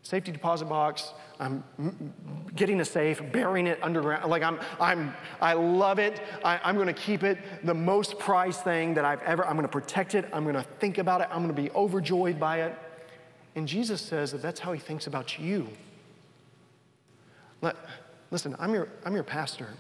[0.05, 1.15] safety deposit box.
[1.41, 2.15] Um, I'm
[2.55, 4.31] getting a safe, burying it underground.
[4.31, 6.21] Like I'm, I'm, I love it.
[6.45, 7.39] I, I'm going to keep it.
[7.65, 9.45] The most prized thing that I've ever.
[9.45, 10.27] I'm going to protect it.
[10.33, 11.29] I'm going to think about it.
[11.31, 12.79] I'm going to be overjoyed by it.
[13.57, 15.69] And Jesus says that that's how He thinks about you.
[17.63, 17.77] Let,
[18.31, 19.71] listen, I'm your, I'm your pastor.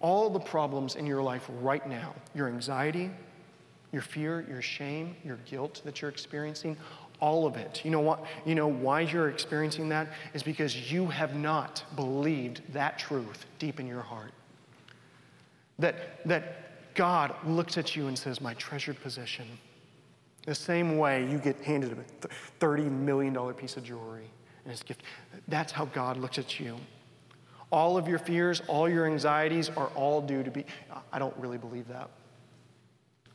[0.00, 3.10] All the problems in your life right now, your anxiety,
[3.90, 6.76] your fear, your shame, your guilt that you're experiencing,
[7.20, 7.84] all of it.
[7.84, 8.24] You know what?
[8.44, 13.80] You know why you're experiencing that is because you have not believed that truth deep
[13.80, 14.32] in your heart.
[15.78, 19.46] That that God looks at you and says, "My treasured possession."
[20.48, 24.30] The same way you get handed a $30 million piece of jewelry
[24.64, 25.02] and his gift.
[25.46, 26.78] That's how God looks at you.
[27.70, 30.64] All of your fears, all your anxieties are all due to be.
[31.12, 32.08] I don't really believe that.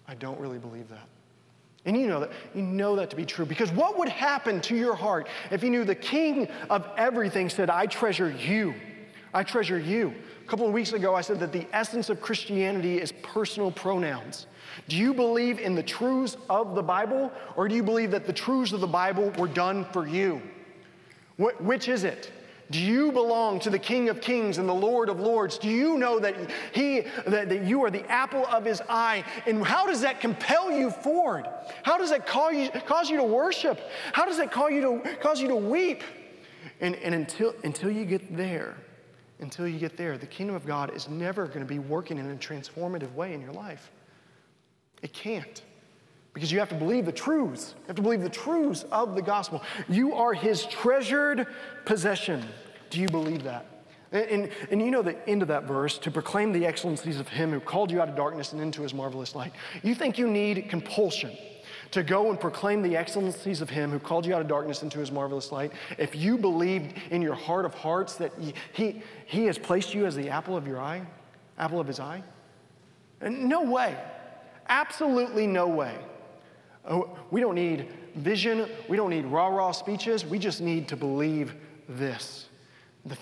[0.07, 1.07] I don't really believe that.
[1.85, 4.75] And you know that, you know that to be true because what would happen to
[4.75, 8.73] your heart if you knew the king of everything said, I treasure you?
[9.33, 10.13] I treasure you.
[10.45, 14.47] A couple of weeks ago, I said that the essence of Christianity is personal pronouns.
[14.87, 18.33] Do you believe in the truths of the Bible, or do you believe that the
[18.33, 20.41] truths of the Bible were done for you?
[21.37, 22.31] Wh- which is it?
[22.71, 25.57] Do you belong to the King of Kings and the Lord of Lords?
[25.57, 26.35] Do you know that
[26.73, 29.23] he that, that you are the apple of his eye?
[29.45, 31.47] And how does that compel you forward?
[31.83, 33.79] How does that call you, cause you to worship?
[34.13, 36.03] How does that call you to, cause you to weep?
[36.79, 38.77] And, and until, until you get there,
[39.39, 42.29] until you get there, the kingdom of God is never going to be working in
[42.29, 43.91] a transformative way in your life.
[45.01, 45.61] It can't.
[46.33, 47.75] Because you have to believe the truths.
[47.77, 49.61] You have to believe the truths of the gospel.
[49.87, 51.47] You are his treasured
[51.85, 52.43] possession.
[52.89, 53.65] Do you believe that?
[54.11, 57.27] And, and, and, you know the end of that verse to proclaim the excellencies of
[57.27, 59.53] him who called you out of darkness and into his marvelous light.
[59.81, 61.35] You think you need compulsion
[61.89, 64.99] to go and proclaim the excellencies of him who called you out of darkness into
[64.99, 65.71] his marvelous light.
[65.97, 70.05] If you believed in your heart of hearts that he, he, he has placed you
[70.05, 71.05] as the apple of your eye,
[71.57, 72.23] apple of his eye,
[73.21, 73.97] no way.
[74.69, 75.95] Absolutely no way.
[76.85, 78.69] Oh, we don't need vision.
[78.89, 80.25] We don't need rah rah speeches.
[80.25, 81.55] We just need to believe
[81.87, 82.49] this.
[83.05, 83.17] The,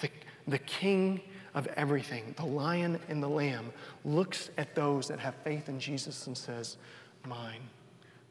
[0.47, 1.21] the, king
[1.53, 3.71] of everything, the lion and the lamb,
[4.05, 6.77] looks at those that have faith in Jesus and says,
[7.27, 7.61] Mine,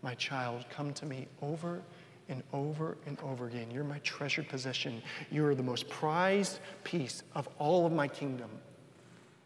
[0.03, 1.83] my child, come to me over
[2.29, 3.71] and over and over again.
[3.71, 5.03] You're my treasured possession.
[5.31, 8.51] You are the most prized piece of all of my kingdom.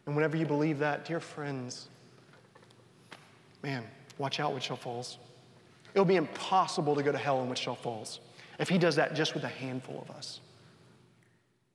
[0.05, 1.89] And whenever you believe that, dear friends,
[3.63, 3.83] man,
[4.19, 5.17] watch out, Wichita Falls.
[5.95, 8.19] It'll be impossible to go to hell in Wichita Falls
[8.59, 10.41] if he does that just with a handful of us.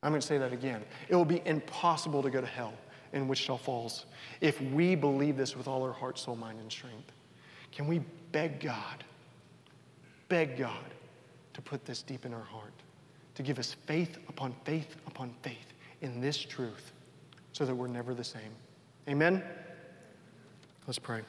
[0.02, 0.82] I'm going to say that again.
[1.08, 2.74] It will be impossible to go to hell
[3.14, 4.04] in Wichita Falls
[4.42, 7.12] if we believe this with all our heart, soul, mind, and strength.
[7.72, 8.00] Can we
[8.30, 9.04] beg God,
[10.28, 10.84] beg God
[11.54, 12.72] to put this deep in our heart,
[13.36, 16.92] to give us faith upon faith upon faith in this truth
[17.52, 18.52] so that we're never the same?
[19.08, 19.42] Amen?
[20.86, 21.22] Let's pray.